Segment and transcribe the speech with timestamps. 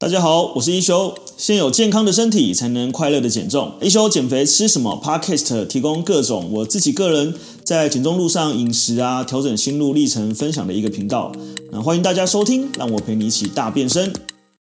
[0.00, 1.14] 大家好，我是一休。
[1.36, 3.74] 先有健康的身体，才能快乐的减重。
[3.82, 11.30] 一休减肥吃什么？Podcast 提供各种我自己个人在减重路上饮食啊，调整心路历程分享的一个频道。
[11.70, 14.10] 那欢迎大家收听，让我陪你一起大变身。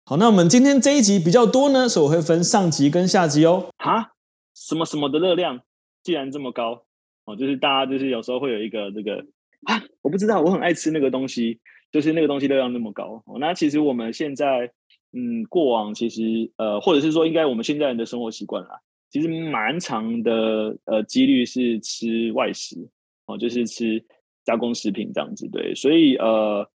[0.04, 3.70] 好，那我们今天这一集比较多呢，所以我会分上集跟下集哦。
[3.78, 4.12] 哈，
[4.54, 5.62] 什么什么的热量
[6.04, 6.84] 既然这么高
[7.24, 9.24] 哦，就是大家就是有时候会有一个这个
[9.64, 11.62] 啊，我不知道，我很爱吃那个东西，
[11.94, 13.40] 就是那个东西热量那么高哦。
[13.40, 14.74] 那其实我们现在。
[15.12, 22.78] 嗯，过往其实呃，或者是说，应该我们现在人的生活习惯啦，其实蛮长的呃几率是吃外食
[23.26, 24.06] 哦，就是吃
[24.46, 26.70] 加工食品这样子，对，所以呃，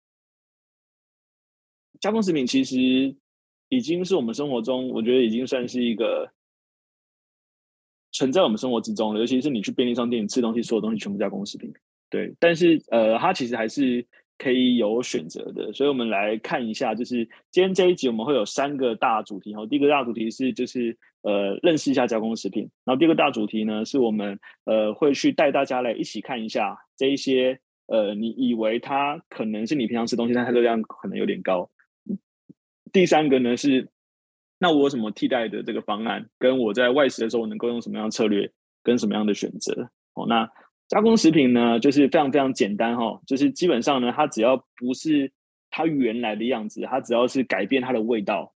[1.99, 3.13] 加工食品其实
[3.69, 6.31] 已经是我们生活中，我觉得已经算是一个
[8.13, 11.73] 存在我们生活之中了，尤其是你去便利商店吃东西，所有东西全部加工食品，
[12.09, 14.07] 对，但是呃，它其实还是。
[14.43, 19.67] 可以有选择的，所以我们来看一下，就是今天这一集我们会有三个大主题哈。
[19.67, 31.69] 第一个大主题是就是呃认识一下加工食品，然后第二个大主题呢是我们呃会去带大家来一起看一下这一些呃你以为它可能是你平常吃东西，但它热量可能有点高。
[32.91, 33.89] 第三个呢是
[34.59, 38.51] 那我有什么替代的这个方案，跟我在外食的时候我能够用什么样的策略
[38.83, 40.51] 跟什么样的选择哦那。
[40.91, 45.31] 加工食品呢，就是非常非常简单哈，就是基本上呢，它只要不是
[45.71, 48.53] 它原来的样子，它只要是改变它的味道，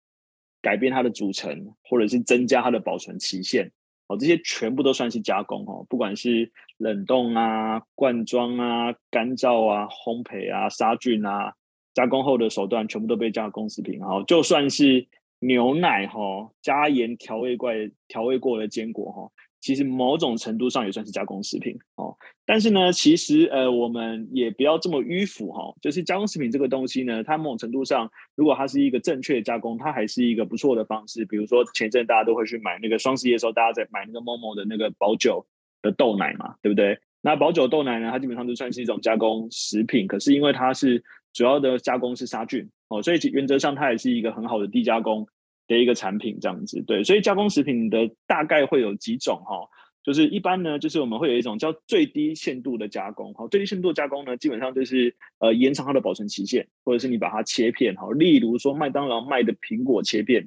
[0.60, 3.70] 改变它的组成，或者是增加它的保存期限，
[4.08, 11.54] 哦，这些全部都算是加工哦，不管是冷冻啊、罐装啊、干燥啊、烘焙啊、杀菌啊，
[11.94, 15.06] 加工后的手段全部都被加工食品哈，就算是
[15.38, 17.70] 牛奶哈，加盐调味过
[18.08, 19.30] 调味过的坚果哈。
[19.64, 25.74] 其实某种程度上也算是加工食品哦，但是呢，其实呃，我们也不要这么迂腐哈、哦。
[25.80, 31.24] 就是加工食品这个东西呢，它某种程度上，如果它是一个正确的加工，它还是一个不错的方式。
[31.24, 35.46] 比如说前阵大家都会去买那个双十一的时候，大家在买那个 Momo 的那个保酒
[35.80, 36.98] 的豆奶嘛，对不对？
[37.22, 41.02] 那保酒豆奶呢，它基本上就算是一种加工食品，可是因为它是
[41.32, 45.26] 主要的加工是杀菌哦，所以原则上它也是一个很好的低加工。
[45.66, 49.66] 的一个产品这样子，对，所以加工食品的大概会有几种哈，
[50.02, 53.32] 就是一般呢，就是我们会有一种叫最低限度的加工。
[53.32, 60.46] 哈，最低限度加工呢，基本上就是呃延长它的保存期限，或者是你把它切片哈，例如说麦当劳卖的苹果切片，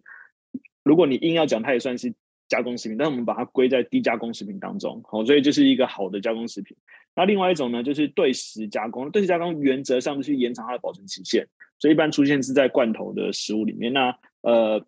[0.83, 2.13] 如果你硬要讲，它也算是
[2.47, 6.77] 加工食品，但我们把它归在低加工食品当中，好，所以就是一个好的加工食品。
[7.15, 11.47] 那另外一种呢，就是对时加工，对时加工原则上就是延长它的保存期限，
[11.79, 14.85] 所以一般出现是在罐头的食物里面，那呃。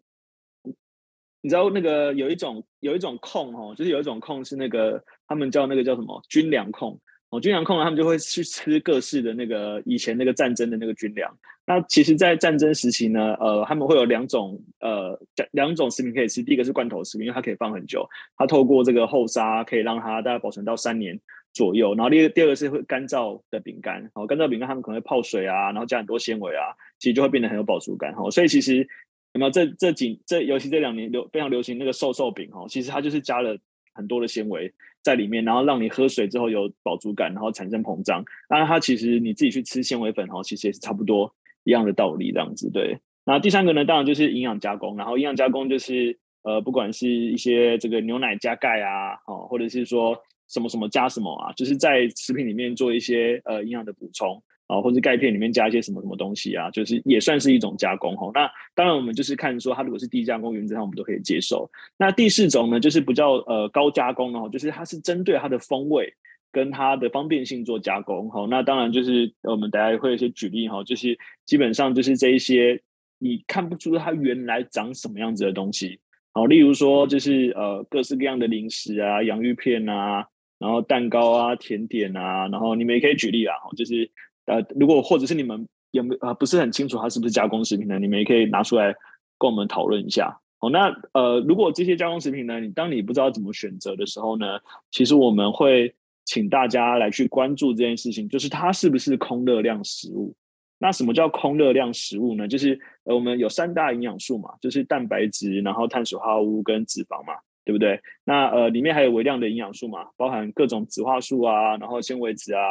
[1.41, 11.31] 你知道那个有一种有一种控哦，就是有一种控是那个他们叫那个叫什么军粮控哦，军粮控他们就会去吃各式的那个以前那个战争的那个军粮。
[11.65, 15.17] 那其实，在战争时期呢，呃，他们会有两种呃
[15.51, 18.03] 两种食品可以吃，第一个是罐头食品，因为它可以放很久，
[18.35, 21.19] 它透过这个后沙可以让它大概保存到三年
[21.53, 21.93] 左右。
[21.93, 28.29] 然后第第二个是会干燥的饼干，哦，干燥饼干他们可能会泡水啊，然后加很多纤维啊，其实就会变得很有饱足感哈。
[28.31, 28.87] 所以其实。
[29.33, 33.57] 那么这这几这尤其这两年流非常流行那个瘦瘦饼哈，其实它就是加了
[33.93, 34.73] 很多的纤维
[35.03, 38.23] 在里面，然后让你喝水之后有饱足感，然后产生膨胀。
[38.47, 42.69] 当然它其实你自己去吃纤维粉哈，其实也是差不多一样的道理这样子。
[42.71, 50.17] 对，那第三个呢，当然就是营养加工，然后营养加工就是呃，不管是一些这个牛奶加钙啊，哦，或者是说
[50.47, 54.41] 什么什么加什么啊，就是在食品里面做一些呃营养的补充。
[54.69, 58.29] 啊，或者钙片里面加一些什么什么东西啊，就是也算是一种加工哈。
[58.35, 61.67] 那当然，我们就是看说它如果是低加工，原则上我们都可以接受。
[61.97, 66.13] 那第四种呢，就是比较呃高加工哦，就是它是针对它的风味
[66.51, 68.45] 跟它的方便性做加工哈。
[68.47, 72.79] 那当然就是我们大家会有一些举例哈，就是基本上就是这一些
[73.17, 75.99] 你看不出它原来长什么样子的东西。
[76.31, 80.27] 好，例如说就是呃各式各样的零食啊，洋芋片啊，
[80.59, 84.11] 然后蛋糕啊，甜点啊，然后你们也可以举例啊，就是。
[84.49, 87.99] 呃，如果或者是你们有没有呃不是很清楚它是不是加工食品呢？
[87.99, 88.93] 你们也可以拿出来
[89.37, 90.35] 跟我们讨论一下。
[90.59, 94.59] 好，那呃，如果这些加工食品呢，你当你不知道怎么选择的时候呢，
[94.91, 95.93] 其实我们会
[96.25, 100.35] 请大家来去关注这件事情，就是它是不是空热量食物？
[100.79, 102.47] 那什么叫空热量食物呢？
[102.47, 107.99] 就是呃，我们有三大营养素嘛，就是蛋白质，然后碳水化合物跟脂肪嘛，对不对？
[108.25, 112.61] 那呃，里面还有微量的营养素嘛，包含各种植化素啊，然后纤维质啊。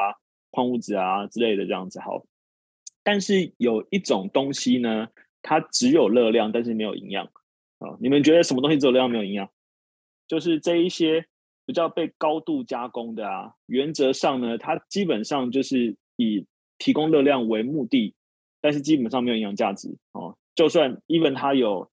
[0.58, 2.26] 矿物质啊之类的这样子好，
[3.04, 5.06] 但是有一种东西呢，
[5.40, 7.24] 它只有热量，但是没有营养
[7.78, 7.96] 啊。
[8.00, 9.48] 你们觉得什么东西只有热量没有营养？
[10.26, 11.24] 就是这一些
[11.64, 16.44] 比较被高度加工的啊，原则上呢，它基本上就是以
[16.76, 18.16] 提供热量为目的，
[18.60, 20.36] 但是基本上没有营养价值哦。
[20.56, 21.88] 就算 even 它有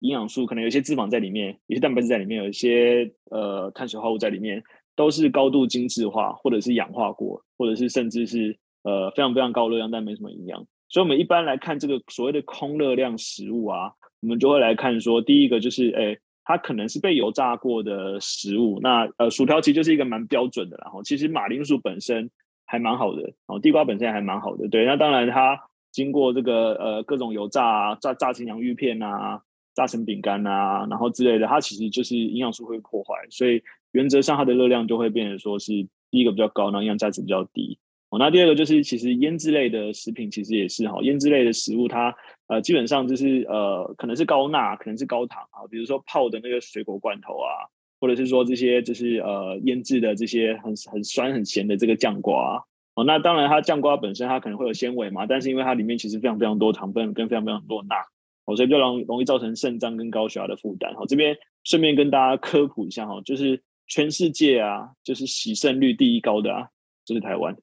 [0.00, 4.64] 营养素，可能有些脂肪在里面，有些蛋白质在里面，有一些呃碳水化合物在里面，
[4.96, 10.66] 都是高度精致化，或者是氧化过，或者是甚至是呃非常非常高热量但没什么营养。
[10.88, 16.16] 所以，我们一般来看这个所谓的空热量食物啊，我们就会来看说，第一个就是哎。
[16.46, 22.30] 它可能是被油炸过的食物，那呃，薯条其实就是一个蛮标准的，然后其实马铃薯本身
[22.66, 25.58] 还蛮好的，哦，地瓜本身还蛮好的，对，那当然它
[25.90, 29.40] 经过这个呃各种油炸啊，炸炸成洋芋片啊，
[29.74, 33.62] 炸成饼干啊，然后之类的，它其实就是营养素会破坏，所以
[33.94, 35.72] 原则上它的热量就会变成说是
[36.10, 37.78] 第一个比较高，然后营养价值比较低
[38.10, 38.18] 哦。
[38.18, 42.14] 那第二个就是，其实腌制类的食品其实也是哈，腌制类的食物它
[42.48, 47.70] 呃基本上就是呃可能是高钠，可能是高糖啊，比如说泡的那个水果罐头啊，
[48.00, 52.62] 或者是说这些就是呃腌制的这些很很酸很咸的这个酱瓜
[52.96, 57.96] 哦，那当然它酱瓜本身它可能会有纤维嘛，但是因为它里面其实非常非常多糖分跟非常非常多钠
[58.44, 60.94] 哦，所以比较容容易造成肾脏跟高血压的负担。
[60.94, 66.68] 好，这边顺便跟大家科普一下哈，就是全世界啊，就是洗肾率第一高的啊，
[67.04, 67.56] 就是台湾。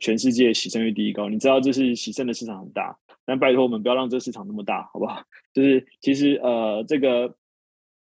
[0.00, 5.22] 全世界洗肾率第一高，你知道这是洗肾的市场很大，但拜托我们不要让这个市场那么大，好不好？
[5.54, 7.34] 就是其实呃，这个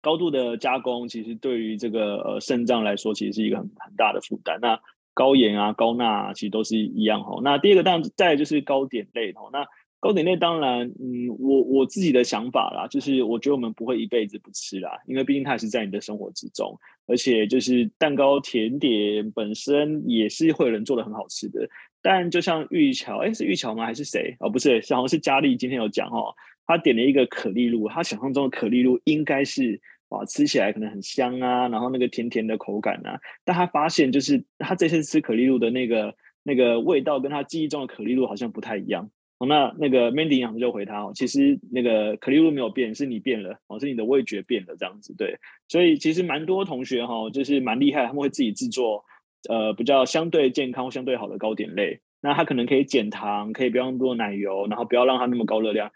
[0.01, 4.59] 高度的加工，其实对于这个呃肾脏来说，其实是一个很很大的负担。
[4.61, 4.77] 那
[5.13, 7.39] 高盐啊、高钠啊，其实都是一样哈。
[7.43, 9.49] 那第二个当然再就是糕点类哈。
[9.53, 9.65] 那
[9.99, 16.73] 糕点类当然，嗯，我我自己的想法啦，就是我觉得我们不会一辈子不吃啦，因为毕竟它也是在你的生活之中，
[17.05, 21.69] 而且就是蛋糕甜点本身也是会有人做的很好吃的。
[22.01, 23.85] 但就像玉桥，哎，是玉桥吗？
[23.85, 24.33] 还是谁？
[24.39, 26.33] 哦，不是，好像是佳丽今天有讲哦，
[26.65, 39.11] 他点了一个可丽露，他想象中的可丽露应该是哇，吃起来可能很香啊，然后那个甜甜的口感啊，但他发现就是他这次吃可丽露的那个那个味道，跟他记忆中的可丽露好像不太一样。
[39.39, 45.37] 哦，那那个 Mandy 营养就回他哦，其实那个可丽露没有变，是你变了哦，是你的味觉变了这样子对。
[45.69, 49.05] 所以其实蛮多同学哈，就是蛮厉害，他们会自己制作
[49.49, 52.01] 呃比较相对健康、相对好的糕点类。
[52.21, 55.89] 那他可能可以减糖，可以不要那么多奶油，然后不要让它那么高热量。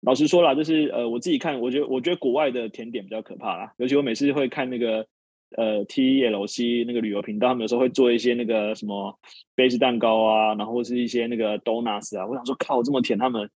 [0.00, 5.06] 老实说啦，就是呃我自己看，我觉得我觉得国外的甜点比较可怕啦，尤其我每次会看那个。
[5.56, 9.16] 呃，TLC 那个旅游频道，他们有时候会做一些那个什么
[9.54, 12.26] 杯子蛋糕啊，然后或是一些那个 donuts 啊。
[12.26, 13.48] 我想说，靠，这么甜，他们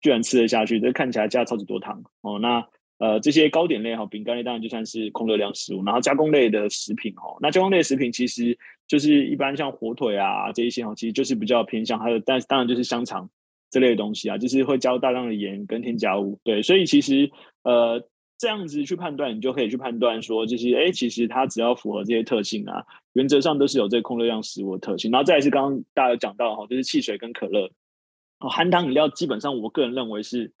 [0.00, 0.80] 居然吃得下去？
[0.80, 2.38] 这看起来加超级多糖哦。
[2.38, 2.66] 那
[2.98, 5.84] 呃，这些糕点类哈，饼干类当然就算是空热量食物。
[5.84, 8.56] 然后加工类的食品哦，那加工类的食品其实
[8.86, 13.28] 就是一般像火腿啊这一些哦，其实就是比较偏向还有，但当然就是香肠
[13.70, 16.38] 这类的东西啊，就是会加入大量的盐跟添加物。
[16.42, 17.30] 对，所以其实
[17.64, 18.02] 呃。
[18.36, 25.10] 这样子去判断，你就可以去判断说，就是哎，其实它只要符合这些特性啊，原则上都是有这个空热量食物的特性。
[25.10, 27.70] 然后再来是刚刚大家有讲到哈，就是汽水跟可乐，
[28.40, 30.52] 含糖饮料基本上我个人认为是，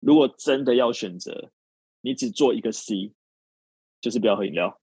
[0.00, 1.50] 如果真的要选择，
[2.02, 3.12] 你只做一个 C，
[4.00, 4.78] 就是不要喝饮料，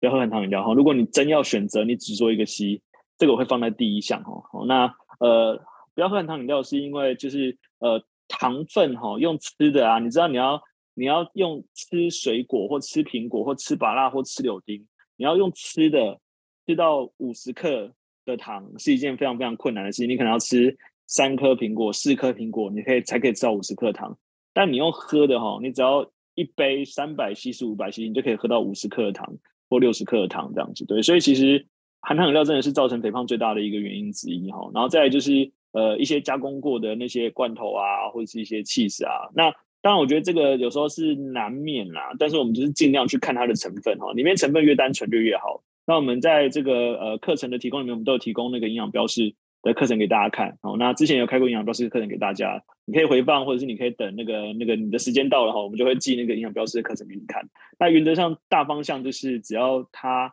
[0.00, 0.74] 不要喝含糖饮料哈。
[0.74, 2.82] 如果你真要选择，你只做一个 C，
[3.16, 4.42] 这个我会放在第一项哈。
[4.66, 5.56] 那呃，
[5.94, 10.60] 不要喝含糖饮料是因为就是呃糖分哈，用吃的啊，你知道你要。
[10.94, 14.86] 你要用吃水果或吃苹果或吃芭乐或吃柳丁，
[15.16, 16.20] 你要用吃的
[16.66, 17.92] 吃到五十克
[18.24, 20.08] 的糖是一件非常非常困难的事情。
[20.08, 20.76] 你可能要吃
[21.06, 24.16] 三颗苹果、四颗苹果，你可以才可以吃到五十克糖。
[24.52, 29.36] 但你用喝的哈，你只要一杯三百 cc、五百 c 你就可以喝到五十克的糖
[29.68, 30.84] 或六十克的糖这样子。
[30.86, 31.66] 对，所以其实
[32.00, 34.70] 含糖饮料真的是造成肥胖最大的一个原因之一哈。
[34.72, 39.52] 然后再来就是呃一些加工过的那些罐头啊，或者是一些起司啊，那。
[39.84, 45.62] 当然，我觉得这个有时候是难免啦，但是我们就是尽量去看它的成分哈，里面成分越单纯就越好。
[45.86, 50.56] 那我们在这个呃课程的提供里面，我们都有提供那个营养标示的课程给大家看。
[50.62, 57.46] 好，那之前有开过营养标示课程给大家，你可以回放，或者是你可以等那个那个你的时间到了哈，我们就会寄那个营养标示的课程给你看。
[57.78, 60.32] 那原则上大方向就是，只要它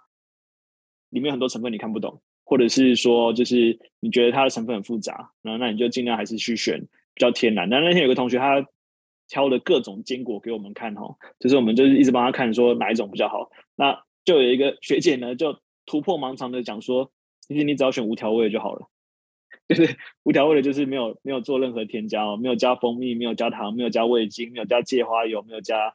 [1.09, 7.67] 里面很多成分你看不懂，或者是说就是你觉得它的成分很复杂，那那你就尽量还是去选比较天然。
[7.67, 8.65] 那那天有个同学他。
[9.31, 13.49] 挑了各种坚果给我们看哈，就是我们就是一直帮他看说哪一种比较好。
[13.77, 18.87] 那就有一个学姐呢，就突破盲肠的讲说，其实你只要选无调味就好了，
[19.69, 25.93] 就是无调味的，就是没有没有做任何添加哦，没有加蜂蜜，没有加糖，没有加味精，没有加芥花油，没有加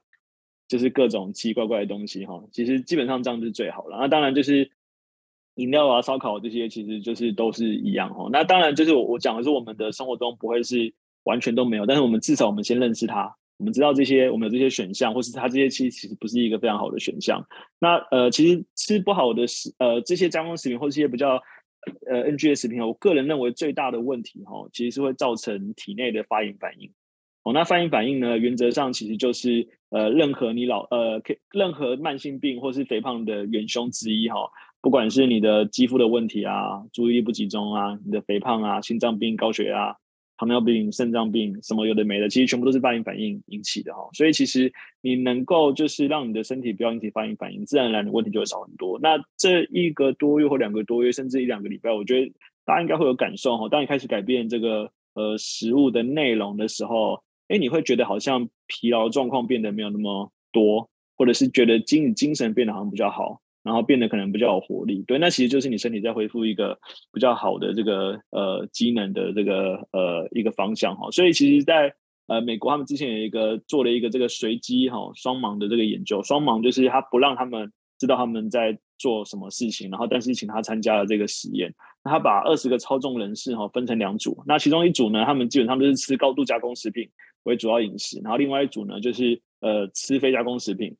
[0.67, 2.43] 就是各种奇奇怪怪的东西哈。
[2.53, 3.99] 其实基本上这样是最好了。
[4.01, 4.71] 那当然就是
[5.57, 8.31] 饮料啊、烧烤这些，其实就是都是一样哈。
[8.33, 10.95] 那当然就是我我讲的是我们的生活中不会是。
[11.27, 17.45] 完全都没有，但是我们至少我们先认识它，我们知道这些，我们有这些选项，或是它这些其实其实不是一个非常好的选项。
[17.79, 21.41] 那呃，其实吃不好的食呃这些加工食品或这些比较
[22.09, 26.91] 呃 NG 的食品，我个人认为最大的问题哈，其实是会造成体内的发炎反应。
[27.43, 34.51] 哦，那发炎反应呢，原则上其实就是呃，任何你老呃，任何慢性病或是肥胖的元凶之一哈、哦。
[34.83, 39.97] 不管是你的肌肤的问题啊，注意力不集中啊，你的肥胖啊，心脏病、高血压、
[40.39, 48.99] 糖尿病、肾脏病，什么有的没的，其实全部都是发炎反应引起的哈、所以其实你能够就是让你的身体不要引起发炎反应，自然而然的问题就会少很多。
[49.01, 52.33] 那这一个多月或两个多月，甚至一两个礼拜，我觉得
[52.65, 53.69] 大家应该会有感受哈。
[53.69, 63.41] 当你开始改变这个呃食物的内容的时候，哎，你会觉得好像疲劳状况变得没有那么多，或者是觉得精精神变得好像比较好。
[63.67, 66.79] 然后变得可能比较有活力，对，那其实就是你身体在恢复一个
[67.13, 71.11] 比较好的这个呃机能的这个呃一个方向哈。
[71.11, 71.93] 所以其实在，
[72.29, 81.75] 呃美国他们之前有一个做了一个这个随机哈双盲的这个研究，双盲就是他不让他们知道他们在做什么事情，然后但是请他参加了这个实验。
[82.05, 87.11] 他把二十个操纵人士哈分成两组，那其中一组呢，他们基本上都是吃高度加工食品
[87.43, 90.97] 为主要饮食，然后另外一组呢就是呃吃非加工食品。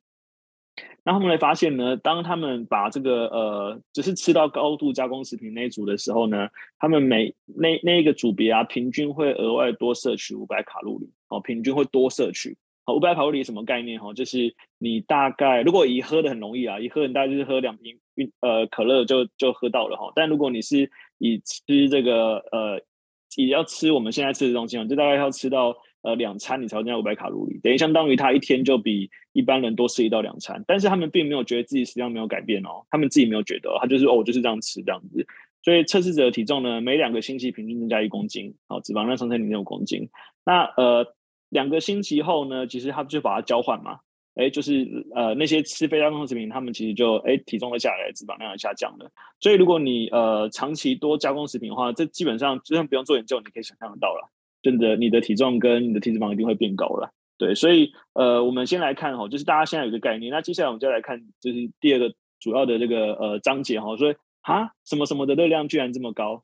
[1.03, 12.57] 那他们来发现呢，当他们把这个呃，只是吃到高度加工食品那一组的时候呢，他们每那那一个组别啊，平均会额外多摄取五百卡路里哦，平均会多摄取。
[12.85, 14.13] 好，五百卡路里什么概念哈？
[14.13, 17.97] 就是你大概如果以喝的很容易啊，一喝很大概就是喝两瓶
[18.41, 20.11] 呃可乐就就喝到了哈。
[20.13, 22.81] 但如果你是以吃这个呃，
[23.37, 25.75] 也要吃我们现在吃的东西啊，就大概要吃到。
[26.07, 30.63] 呃，两餐你才会增加五百卡路里，等于相当于他一天就比一般人多吃一到两餐。
[30.65, 35.27] 但是他们并没有觉得自己食量没有改变哦，他们自己没有觉得，他就是哦，我就是这样吃这样子。
[35.63, 40.07] 所以测试者的体重呢，每两个星期平均增加一公斤，好，脂肪量上升零点五公斤。
[40.45, 41.05] 那呃，
[41.49, 43.99] 两个星期后呢，其实他就把它交换嘛，
[44.35, 49.11] 哎，就是呃那些吃非加工食品，他们其实就哎体重会下来，脂肪量也下降了。
[49.41, 54.31] 所以如果你呃长期多加工食品的话，这基本上就算不用做研究，你可以想象得到了。
[54.67, 66.43] 真的，你的体重跟你的体脂肪一定会变高了，对，所以呃，我们先来看哈，就是大家现在有个概念，那接下来我们就来看，就是第二个主要的这个呃章节哈，所以啊，什么什么的热量居然这么高。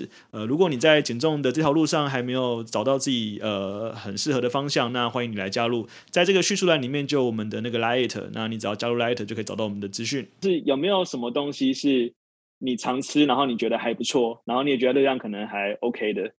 [0.31, 10.27] 呃，如果你在减重的这条路上还没有找到自己呃很适合的方向，那欢迎你来加入，在这个叙述栏里面就有我们的那个 Light，那你只要加入 Light 就可以找到我们的资讯。
[10.41, 12.13] 是有没有什么东西是
[12.59, 16.31] 你常吃，然后你觉得还不错，然后你也觉得热量可能还 OK 的？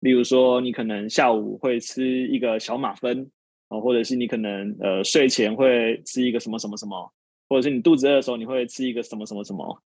[0.00, 3.28] 例如说，你可能下午会吃一个小马芬
[3.68, 7.12] 哦，或者是你可能呃睡前会吃一个什么什么什么，
[7.48, 9.82] 或者是你肚子饿的时候你会吃一个什么什么什么。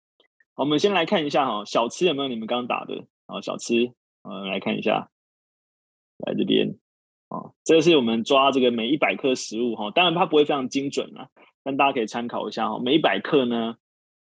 [0.56, 3.04] 好，我们先来看一下哈，小吃有没有你们刚刚打的？
[3.26, 5.10] 好，小吃，嗯，来看一下，
[6.16, 6.78] 来这边，
[7.28, 11.28] 啊，这是我们抓这个每一百克食物哈，当然它不会非常精准啊，
[11.62, 12.78] 但大家可以参考一下哈。
[12.82, 13.76] 每一百克呢，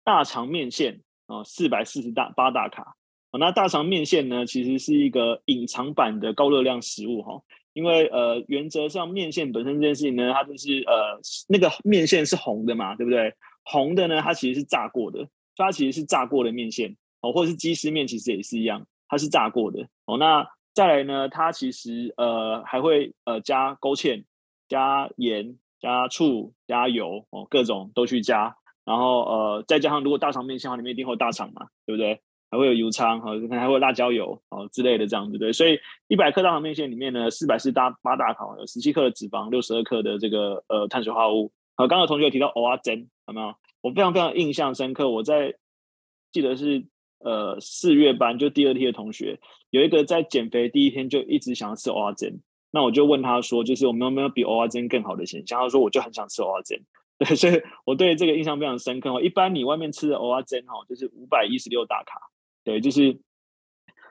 [0.03, 2.95] 大肠面线啊，四百四十大八大卡，
[3.37, 7.39] 那大肠面线呢，其实是一个隐藏版的高热量食物哈，
[7.73, 13.35] 因为呃，原则上面线本身这件事情呢，它就是呃，那个面线是红的嘛，对不对？
[13.65, 18.85] 红的呢，它其实是炸过的，它其实是炸过的面线哦，或者是鸡丝面，其实也是一样。
[19.07, 21.29] 它是炸过的哦，那再来呢？
[21.29, 24.23] 它其实呃还会呃加勾芡、
[24.67, 32.19] 加盐、加醋、加油哦，各种都去加，然后呃再加上如果大肠面线的话，里面一定会有大肠嘛，对不对？
[32.49, 35.51] 还会有油葱哈，可能还会有辣椒油哦之类的这样子对。
[35.51, 41.51] 所以一百克大肠面线里面呢，四百四大八大卡，有十七克的脂肪，六十二克的这个呃碳水化合物。
[41.75, 43.53] 好，刚刚有同学有提到蚵仔煎，有没有？
[43.83, 45.53] 我非常非常印象深刻，我在
[46.31, 46.87] 记得是。
[47.25, 52.37] 呃，四月班就第二天的同学，有一个在减肥第一天就一直想要吃蚵仔煎，
[52.69, 55.61] 那我就问他说，就是我们有没有比蚵仔煎更好的选项？
[55.61, 56.85] 他说我就很想吃蚵仔煎，
[57.17, 59.09] 对，所以我对这个印象非常深刻。
[59.09, 62.19] 哦一般你外面吃的蚵仔煎哈，就是五百一十六大卡，
[62.65, 63.17] 对，就是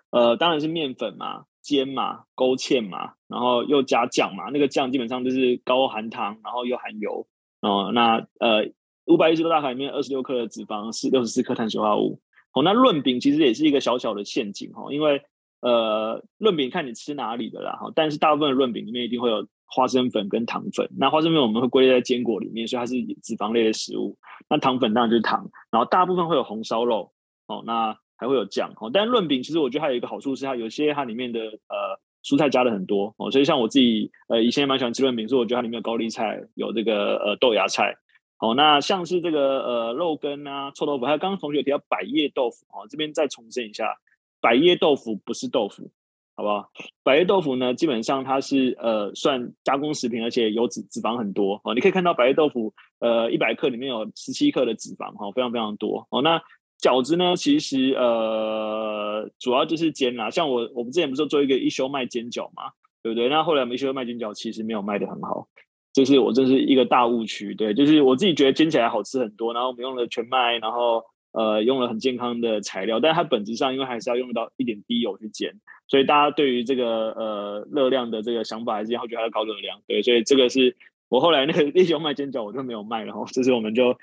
[0.08, 7.26] 呃，当然是面粉嘛，煎嘛，勾芡嘛，然后又加酱嘛，那个酱基本上就是高含糖，然后又含油
[7.60, 8.70] 哦、那呃，
[9.06, 12.20] 五百一十六大卡里面二十六克的脂肪是六十四克碳水化合物。
[12.54, 15.22] 哦，那润饼其实也是一个小小的陷阱哈，因为
[15.62, 20.86] 呃，润饼看你吃哪里的啦哈，但是大部分的润饼里面一定会有花生粉跟糖粉。
[20.98, 24.18] 那花生粉我们会归类在坚果里面，所以它是脂肪类的食物。
[24.50, 27.10] 那糖粉当然就是糖，然后大部分会有红烧肉
[27.46, 28.90] 哦，那还会有酱哦。
[28.92, 37.96] 但润饼其实我觉得它有一个好处是，它有些它里面的呃蔬菜加的很多哦，所以像我自己呃以前也蛮喜欢吃润饼，所以我觉得它里面有高丽菜，有这个呃豆芽菜。
[38.42, 43.96] 哦，那像是这个呃肉羹啊、臭豆腐，还有刚刚同学提到百叶豆腐哦，这边再重申一下，
[44.40, 45.92] 百叶豆腐不是豆腐，
[46.34, 46.68] 好不好？
[47.04, 51.72] 百叶豆腐呢，基本上它是呃算加工食品，而且油脂脂肪很多哦。
[51.72, 56.20] 你可以看到百叶豆腐呃一百克里面有十七克的脂肪哈，非常非常多哦。
[56.20, 56.42] 那
[56.80, 62.72] 饺子呢，其实呃主要就是煎啦，像我我们之前不是做一个一休卖煎饺嘛，
[63.04, 63.28] 对不对？
[63.28, 65.46] 那后来我们一休卖煎饺其实没有卖得很好。
[65.92, 75.52] 就是我这是一个大误区，对，就是我自己觉得煎起来好吃很多，然后我们用了全麦，然后呃用了很健康的材料，但是它本质上因为还是要用到一点低油去煎，
[75.88, 80.74] 所以大家对于这个呃热量的这个想法还是要觉得它高热量，对，所以这个是
[81.10, 83.94] 我后来那个一休卖煎饺我就没有卖了哈，就是我们就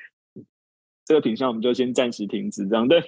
[1.06, 3.02] 这个品项我们就先暂时停止这样，对，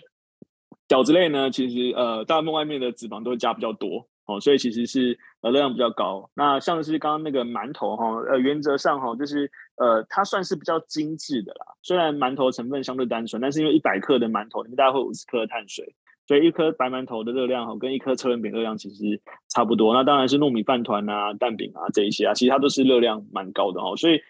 [0.88, 4.08] 饺子类呢其实呃大部分外面的脂肪都会加比较多。
[4.26, 6.30] 哦，所以其实是呃热量比较高。
[6.34, 11.66] 那像是刚刚那个馒头哈，呃原则上哈就是呃它算是比较精致的啦。
[11.82, 15.96] 虽然馒头成分相对单纯，但是因为一百克的馒头里面大概会五十克的碳水，
[16.28, 19.94] 所以一颗白馒头的热量哈跟一颗车轮饼热量其实差不多。
[19.94, 23.96] 那当然是糯米饭团啊、蛋饼啊这一些啊，其实它都是热量蛮高的哈。
[23.96, 24.22] 所以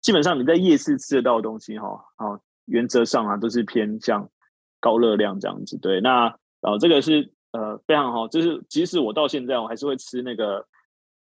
[0.00, 4.30] 基本上你在夜市吃得到的东西哈，啊原则上啊都是偏向
[4.80, 5.78] 高热量这样子。
[5.78, 7.32] 对，那呃这个是。
[7.58, 10.64] 呃，非常好，就是即使我到现在，我还是会吃那个，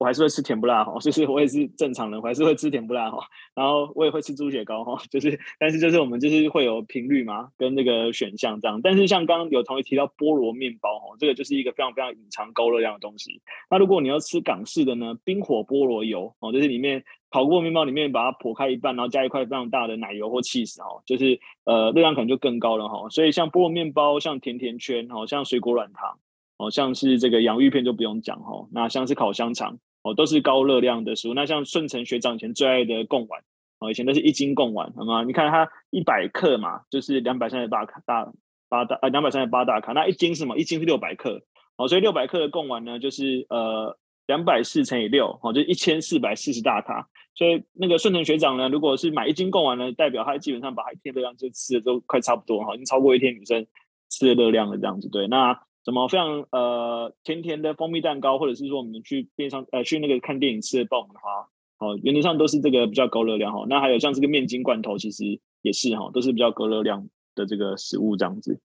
[0.02, 3.18] 我还是会吃甜不辣哈， 就是我也是正常人，我还是会吃甜不辣哈，
[3.54, 13.40] 然后我也会吃猪血糕哈， 就是，但是就是我们就是会有频率嘛，跟那个选项这样，但是像刚刚有同学提到菠萝面包哈，这个就是一个非常非常隐藏高热量的东西，
[13.70, 17.04] 那如果你要吃港式的呢，冰火菠萝油哦，就是里面。
[17.32, 23.08] 烤过面包里面把它剖开一半，然后加一块非常大的奶油或起司哈，就是呃热量可能就更高了哈。
[23.08, 26.18] 所以像菠萝面包、像甜甜圈、哈像水果软糖、
[26.58, 28.68] 哦像是这个洋芋片就不用讲哈。
[28.70, 31.34] 那像是烤香肠哦，都是高热量的食物。
[31.34, 33.42] 那像顺成学长以前最爱的贡丸
[33.78, 35.24] 哦，以前都是一斤贡丸，好吗？
[35.24, 38.32] 你看它一百克嘛，就是两百三十八卡大
[38.68, 40.56] 八大呃两百三十八大卡，那一斤是什么？
[40.58, 41.42] 一斤是六百克
[41.76, 47.08] 哦，所以六百克的贡丸呢，就是呃两百四乘以六哦，就一千四百四十大卡。
[47.34, 53.66] 所以那个顺成学长呢，如果是买一斤贡丸呢，代表他基本上把一天热量就吃的都快差不多哈，已经超过一天女生
[54.10, 55.08] 吃的热量了这样子。
[55.08, 63.66] 对，那什么非常呃甜甜的蜂蜜蛋糕，或者是说我们去边上呃去那个看电影吃的爆米花，哦，原则上都是这个比较高热量哈。
[63.68, 68.60] 那还有像这个面筋罐头，其实也是哈，都是比较高热量的这个食物这样子。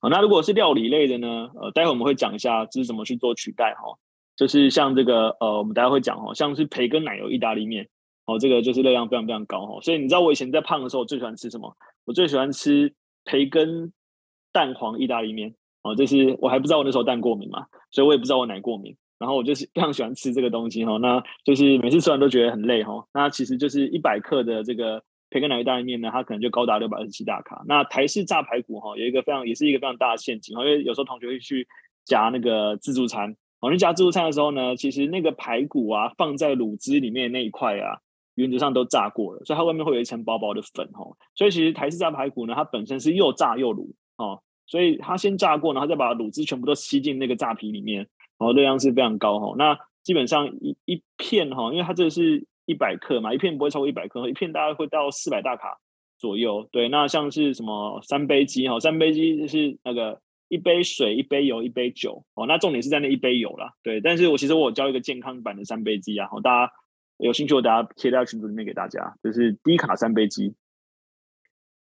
[0.00, 3.98] 好，那如果是料理类的呢，呃，待会我们会讲一下这是怎么去做取代哈。
[4.36, 7.88] 就是像这个呃，我们大家会讲哦，像是培根奶油意大利面
[8.26, 9.80] 哦，这个就是热量非常非常高哦。
[9.80, 11.74] 所以你知道我以前在胖的时候，我最喜欢吃什么？
[12.04, 13.90] 我最喜欢吃培根
[14.56, 15.94] 蛋黄意大利面哦。
[15.94, 18.96] 就是我还不知道我那时候蛋过敏嘛，所以我也不知道我奶过敏。
[19.18, 20.96] 然后我就是 非常喜欢吃这个东西哈。
[20.96, 23.04] 那就是每次吃完都觉得很累哈。
[23.12, 27.62] 那其实就是一百克的这个培根奶油意大利面呢，它可能就高达六百二十七大卡。
[27.68, 31.68] 那台式炸排骨哈，有一个非常也是一个非常大的陷阱，因为有时候同学会去
[32.04, 33.36] 夹那个自助餐。
[33.60, 37.98] 我们夹自助餐的时候呢，其实那个排骨啊，放在卤汁里面那一块啊，
[38.34, 41.16] 原则上都炸过了，所以它外面会有一层薄薄的粉哦。
[41.34, 43.88] 所以其实台式炸排骨呢，它本身是又炸又卤
[44.18, 47.98] 哦，所以它先炸过，然后再把卤汁全部都吸进那个炸皮里面，
[48.38, 49.54] 然后热量是非常高哈。
[49.56, 55.78] 那基本上一一片哈，因为它这个是一百克嘛，一片不会超过一百克，一片大概会到四百大卡
[56.18, 56.68] 左右。
[56.70, 60.20] 对，那像是什么三杯鸡哈，三杯鸡就是那个。
[60.48, 64.00] 一杯水，一杯油，一杯酒，哦，那重点是在那一杯油啦，对。
[64.00, 66.72] 但是我其实我有教一个健康版的三杯鸡啊，好，大家
[67.18, 70.54] 有兴趣，我大家贴在群组里面给大家，就是低卡三杯鸡。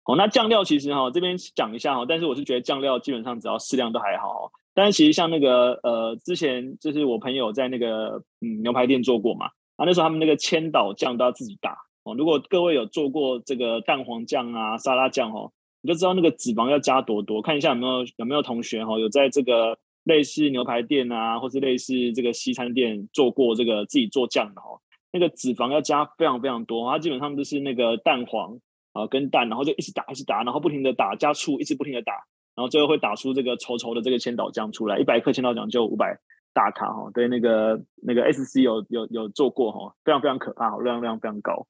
[0.07, 4.29] 哦，那酱料其实哈，这边讲一下哈，但是我是觉得酱料基本上只要适量都还好。
[4.29, 12.15] 哦但是其实像那个呃，之前就是我朋友在那个嗯牛排店做过嘛，啊，那时候他们那个千岛酱都要自己打哦。
[12.15, 15.51] 如果各位有做过这个蛋黄酱啊、沙拉酱哦。
[15.83, 24.81] 你就知道那个脂肪要加多多，看一下有没有有没有同学哈有在这个类似牛排店啊，或是类似这个西餐店做过这个自己做酱的哈，
[25.13, 28.59] 那个脂肪要加非常非常多，它基本上都是那个蛋黄
[28.97, 32.13] 啊跟蛋，然后就一直打一直打，然后不停的打加醋，一直不停的打，
[32.55, 36.19] 然后最后会打出这个稠稠的这个千岛酱出来，一百克千岛酱就五百
[36.55, 41.67] 大卡哈，对那个那个 SC 有有有做过哈，非常非常可怕，热量量非常高。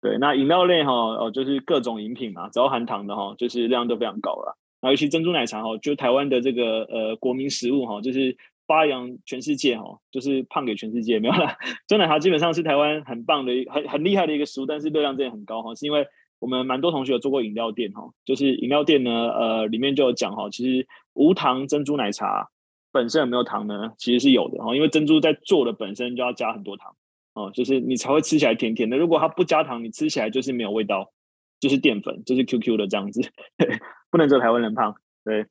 [0.00, 4.58] 对，那饮料类哈，哦，就是各种饮品嘛，只要含糖的哈，就是量都非常高了。
[4.80, 11.56] 那尤其珍珠奶茶哈，就台湾的这个呃国民食物哈，就是发扬全世界哈，就是胖给全世界没有啦。
[11.86, 16.04] 珍珠奶茶基本上是台湾很棒的、很很厉害的一个食物，但是热量真的很高哈，是因为
[16.42, 22.50] 我们蛮多同学有做过饮料店哈，就是饮料店呢，呃，里面就有讲哈，其实无糖珍珠奶茶
[22.90, 23.92] 本身有没有糖呢？
[23.96, 26.96] 其实是有的哦，因为珍珠在做的本身就要加很多糖
[27.34, 28.98] 哦，就是你才会吃起来甜甜的。
[28.98, 31.12] 如果它不加糖，你吃起来就是没有味道，
[31.60, 33.20] 就是淀粉，就是 QQ 的这样子，
[34.10, 34.96] 不能做台湾人胖。
[35.24, 35.46] 对，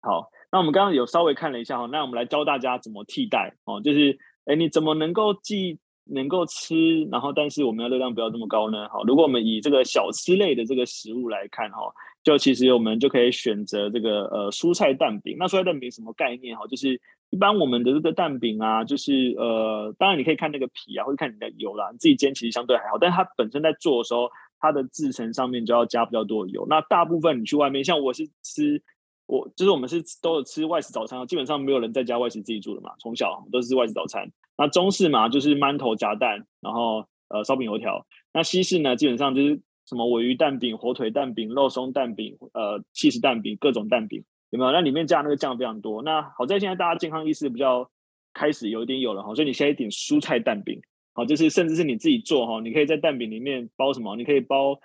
[0.00, 8.88] 好，那我们刚刚有稍微看了一下哈，那我们来教大家怎么替代哦，就是哎，你怎么能够既能够吃，然后但是我们要热量不要这么高呢？
[8.88, 11.92] 好，如果我们以这个小吃类的这个食物来看哈。
[12.24, 15.34] 就其实我们就可以选择这个呃蔬菜蛋饼。
[15.40, 16.64] 那蔬菜蛋饼什么概念哈？
[16.68, 22.96] 就是一般我们的这个蛋饼啊，就是呃，当然你可以看那个皮啊，或者看你的油啦，你自己煎其实相对还好。
[22.96, 26.64] 但是它本身在做的时候，它的制成上面就要加比较多的油。
[26.70, 28.80] 那大部分你去外面，像我是吃，
[29.26, 32.92] 我就是我们是都有吃外食早餐，基本上没有人在家外食自己做的嘛。
[33.00, 34.30] 从小都是外食早餐。
[34.62, 38.06] 那中式嘛，就是馒头夹蛋，然后呃烧饼油条。
[38.32, 39.60] 那西式呢，基本上就是。
[39.84, 44.70] 什么尾鱼蛋饼、火腿蛋饼、肉松蛋饼、呃，起司蛋饼，各种蛋饼有没有？
[44.70, 46.02] 那里面加那个酱非常多。
[46.02, 47.90] 那好在现在大家健康意识比较
[48.32, 50.80] 开始有一点有了哈，所以你现在点蔬菜蛋饼，
[51.14, 54.14] 好，就是甚至是你自己做哈，你可以在蛋饼里面包什么？
[54.14, 54.78] 你可以包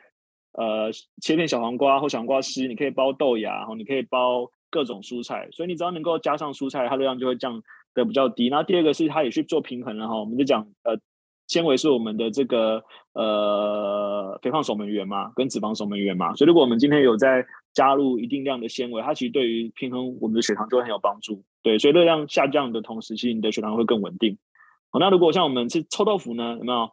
[0.53, 5.47] 呃切片小黄瓜或小黄瓜丝，你可以包豆芽，哈，你可以包各种蔬菜。
[5.51, 7.61] 所以你只要能够加上蔬菜，它热量就会降
[7.93, 8.49] 得比较低。
[8.49, 10.97] 那第二个是它也去做平衡了哈，我们就讲呃。
[11.49, 21.41] 纤维是我们的这个呃肥胖守门员嘛，跟脂肪守门员嘛，所以如果我们今天有在加入一定量的纤维，它其实对于平衡我们的血糖就会很有帮助。
[21.63, 24.37] 对，所以热量下降的同时，其实你的血糖会更稳定。
[24.91, 26.91] 好，那如果像我们吃臭豆腐呢，有没有？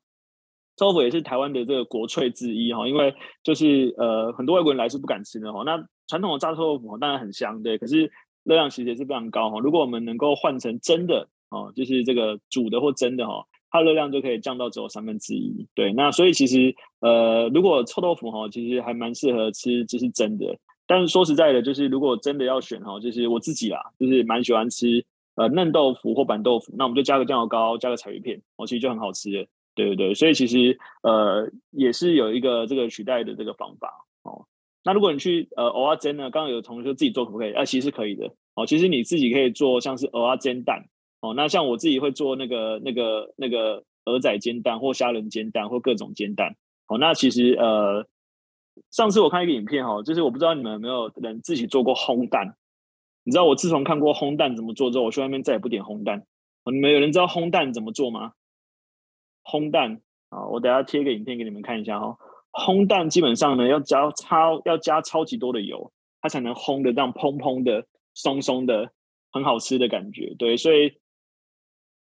[0.77, 5.65] 臭豆腐也是台湾的这个国粹之一哈，因为就是呃很多外国人来是不敢吃的哈。
[5.65, 8.11] 那传统的炸臭豆腐当然很香，对，可是
[8.43, 9.59] 热量其实也是非常高哈。
[9.61, 13.45] 如果我们能够换成蒸的哦，就是这个煮的或蒸的哈。
[13.77, 15.93] 它热量就可以降到只有三分之一，对。
[15.95, 20.57] 那所以其实，呃，如果臭豆腐哈，其实还蛮适合吃，就是蒸的。
[20.87, 26.73] 但是说实在的，就是如果真的要选哈，就是我自己啦，就是蛮喜欢吃呃嫩豆腐或板豆腐。
[26.79, 30.15] 那我们就加个酱油膏，加个柴鱼片，哦，其实就很好吃的，对对对。
[30.15, 34.47] 所以其实呃也是有一个这个取代的这个方法哦。
[34.85, 37.53] 那如果你去呃蚵仔煎呢，刚刚有同学自己做可不可以？
[37.53, 38.67] 啊，其实可以的哦。
[38.67, 40.85] 其实你自己可以做像是蚵仔煎蛋。
[41.21, 46.55] 哦，那像我自己会做那个、那个、那个蚵仔煎蛋，或虾仁煎蛋，或各种煎蛋。
[46.87, 48.07] 哦，那其实呃，
[48.91, 52.55] 上次我看一个影片哈，就是我不知道你们有没有人自己做过烘蛋。
[53.23, 56.27] 你知道我自从看过烘蛋怎么做之后，我去外面再也不点烘蛋。
[56.71, 58.35] 你们有人知道烘蛋怎么做吗？
[59.43, 62.19] 烘蛋啊，我等下贴个影片给你们看一下哈。
[62.55, 68.91] 烘蛋基本上呢，要加超要加超级多的油，它才能烘得这样蓬蓬的、松松的，
[69.33, 70.35] 很好吃的感觉。
[70.39, 70.93] 对，所以。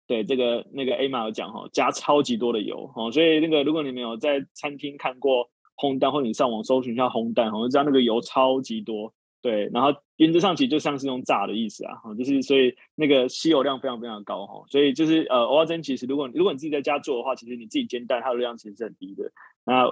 [0.07, 9.13] 对这个那个 A 玛有讲哈，加超级多的油哈，所以那个如果你没有在餐厅看过烘蛋，或者你上网搜寻一下烘蛋，我就知道那个油超级多。
[9.41, 19.31] 对，然后原则上其实就像是用炸的意思啊，就是所以那个吸油量非常非常高哈，所以就是呃，蚵仔煎其实如果如果你自己在家做的话，其实你自己煎蛋它的热量其实是很低的。
[19.63, 19.85] 那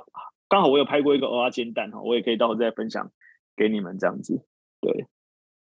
[0.50, 3.10] 刚好我有拍过一个蚵仔煎蛋哈，我也可以到时候再分享
[3.56, 4.44] 给你们这样子。
[4.82, 4.92] 对，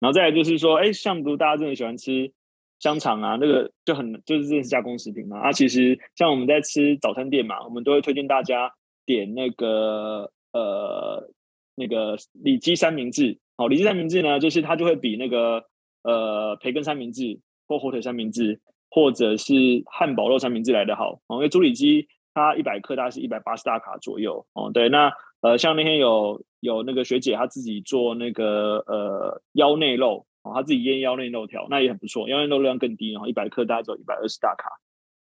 [0.00, 2.32] 然后再来就是说，哎，像不大家真的喜欢吃。
[2.78, 5.38] 香肠啊，那个就很就是这是加工食品嘛。
[5.38, 8.72] 啊，其实像我们在吃早餐店嘛，我们都会推荐大家
[9.06, 11.30] 点那个呃
[11.76, 13.38] 那个里脊三明治。
[13.56, 15.64] 好，里脊三明治呢，就是它就会比那个
[16.02, 19.54] 呃培根三明治或火腿三明治或者是
[19.86, 21.20] 汉堡肉三明治来的好。
[21.28, 24.46] 哦，因为猪里脊它一百克大概是一百八十大卡左右。
[24.54, 30.26] 哦，对，那呃像那天有有那个学姐她自己做那个呃腰内肉。
[30.44, 32.28] 哦，他自己腌腰内肉条，那也很不错。
[32.28, 34.68] 腰内肉量更低，然后一百克大概只有一百二十大卡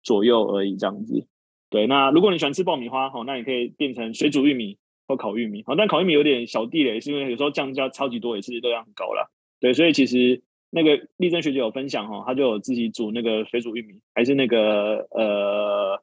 [0.04, 1.26] 左右而已，这样子。
[1.70, 5.64] 对，那如果你喜欢吃爆米花，好，那你可以变成水煮玉米或烤玉米。
[5.66, 9.32] 好，但烤玉米有点小地雷，是因为有时候酱加超级多，也是热量很高了。
[9.62, 15.98] 对，所以其实那个丽珍学姐有分享哈，她就有自己煮那个水煮玉米，还是那个呃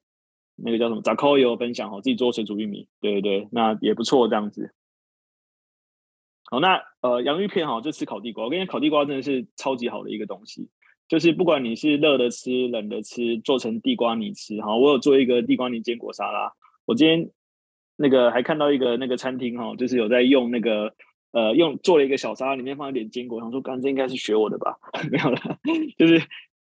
[0.64, 1.02] 那个叫什么？
[1.02, 2.88] 杂扣也有分享哈，自己做水煮玉米。
[3.00, 4.72] 对对对，那也不错，这样子。
[6.50, 8.44] 好，那呃，洋芋片哈，就吃烤地瓜。
[8.44, 10.68] 我跟你讲，烤地瓜真的是超级好的一个东西，
[11.08, 14.60] 就是不管你是热的吃、冷的吃，做成地瓜泥吃。
[14.60, 16.52] 哈，我有做一个地瓜泥坚果沙拉。
[16.84, 17.30] 我今天
[17.96, 20.94] 那个还看到一个那个餐厅哈，就是有在用那个
[21.32, 23.40] 呃，用做了一个小沙拉，里面放一点坚果。
[23.40, 24.76] 想说，刚这应该是学我的吧？
[25.10, 25.38] 没有了，
[25.96, 26.20] 就是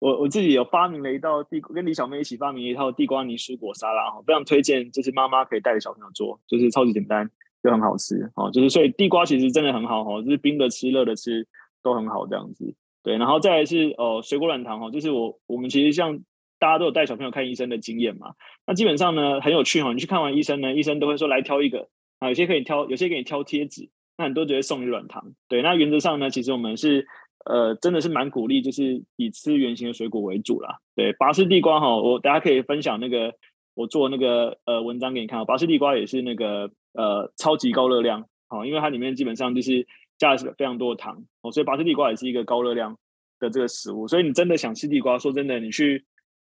[0.04, 7.30] 我我自己有发明了一道地，跟李小妹一起发明了一套地瓜泥蔬果沙拉哈，非常推荐，就是妈妈可以带着小朋友做，就是超级简单。
[7.64, 11.48] 就很好吃哦，就是所以地瓜其实真的很好哦，就是冰的吃、热的吃
[11.82, 12.76] 都很好这样子。
[13.02, 16.20] 对，然后再来是呃水果软糖哦，就是我我们其实像
[16.60, 18.34] 大家都有带小朋友看医生的经验嘛，
[18.68, 21.88] 那基本上呢很有趣哈，你去看完医生呢，医生都会说来挑一个
[22.20, 25.34] 啊，有些可以挑，有些给你挑贴纸，那很多就会送你软糖。
[25.48, 27.08] 对，那原则上呢，其实我们是
[27.46, 30.80] 呃，真的是蛮鼓励，就是以吃原型的水果为主啦。
[30.96, 33.34] 对，拔丝地瓜哈，我大家可以分享那个
[33.74, 35.46] 我做那个呃文章给你看。
[35.46, 39.86] 拔丝地瓜也是那个呃超级高热量，好，因为它里面基本上就是
[40.18, 42.98] 加了非常多的糖哦，所以拔丝地瓜也是一个高热量
[43.40, 44.08] 的这个食物。
[44.08, 46.06] 所以你真的想吃地瓜，说真的，你去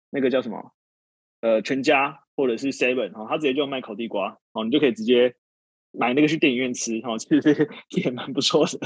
[0.09, 0.71] 那个叫什么
[1.41, 5.35] 呃全家或者是 Seven 哈，它直接就卖烤地瓜哦，你就可以直接
[5.91, 8.79] 买那个去电影院吃哦，其实也蛮不错的。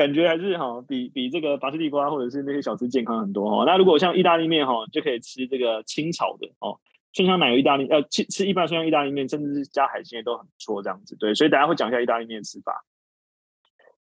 [0.00, 3.64] 感觉还是哈，比比这个拔丝地瓜或者是那些小吃健康很多哈。
[3.66, 6.80] 那如果像意大利面哈，就可以吃这个清炒的哦，
[7.12, 11.14] 蒜香奶油意大利呃，吃吃一般蒜香意大利面，甚至是加海鲜也都很不错这样子。
[11.16, 12.82] 对，所以大家会讲一下意大利面的吃法。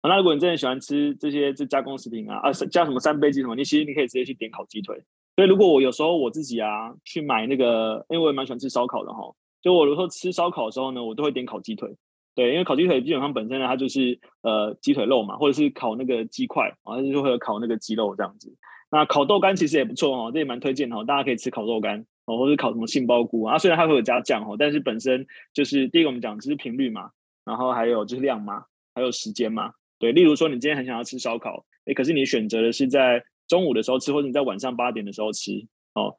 [0.01, 4.95] 那如果你真的喜欢吃这些这加工食品啊啊，加什么三杯鸡什么，你其实你可以直接去点烤鸡腿。
[5.35, 11.93] 所以如果我有时候我自己啊去买那个，因为我也蛮喜欢吃烧烤的哈，就我有时候吃烧烤的时候呢，我都会点烤鸡腿。
[12.39, 18.55] 对，因为烤鸡腿基本上本身呢，它就是呃鸡腿肉嘛，或者是烤那个鸡块，然后就会有烤那个鸡肉这样子。
[18.89, 23.57] 那烤豆干其实也不错哦，这也蛮推荐哦，大家可以吃烤豆干哦，或者烤什么杏鲍菇啊。
[23.57, 27.09] 虽然它会有加酱哦，但是本身就是第一个我们讲就是频率嘛，
[27.43, 28.63] 然后还有就是量嘛，
[28.95, 29.73] 还有时间嘛。
[29.99, 35.51] 对，例如说你今天很想要吃烧烤，诶，可是你选择的是在中午的时候吃，或者你在晚上八点的时候吃
[35.93, 36.15] 哦。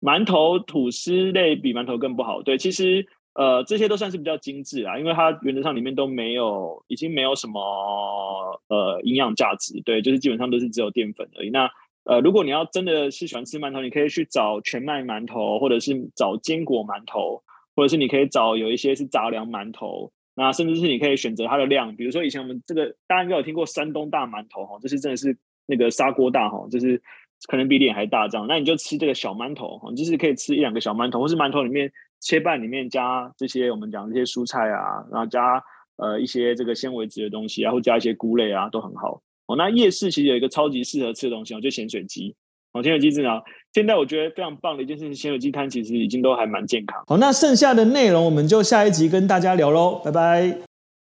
[0.00, 2.42] 馒头吐司类比馒头更不好。
[2.42, 3.04] 对，其实。
[3.34, 7.60] 呃，这些都算是比较精致啊，因为它原则上里面都没有，已经没有什么
[8.68, 11.50] 呃营养价值，对，就是基本上都是只有淀粉而已。
[11.50, 11.68] 那
[12.04, 17.42] 呃，如果你要真的是喜欢吃馒头，你可以去找全麦馒头，或者是找坚果馒头，
[17.74, 27.02] 或者是你可以找有一些是杂粮馒头，那甚至是你可以选择它的量，比如说以前我们这个大家应该有听过山东大馒头哈，这是真的是那个砂锅大哈，就是
[27.48, 31.92] 可能比脸还大这样，那你就吃这个小馒头哈，就是可以吃一两个小馒头，或是馒头里面。
[32.24, 35.62] 切拌里面加这些我们讲这些蔬菜啊，然后加
[35.98, 39.54] 呃一些这个纤维质的东西，然后加一些菇类啊，都很好哦。
[39.56, 42.34] 那夜市其实有一个超级适合吃的东西哦，就咸水鸡
[42.72, 42.82] 哦。
[42.82, 47.04] 咸水鸡真的，现在我觉得非常棒的一件事情，咸水鸡摊其实已经都还蛮健康。
[47.06, 50.73] 好，那剩下的内容我们就下一集跟大家聊喽，拜拜。